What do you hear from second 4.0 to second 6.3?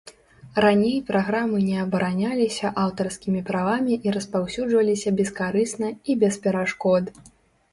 і распаўсюджваліся бескарысна і